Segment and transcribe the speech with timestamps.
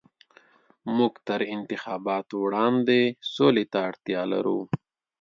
[0.97, 2.99] موږ تر انتخاباتو وړاندې
[3.33, 4.59] سولې ته اړتيا لرو.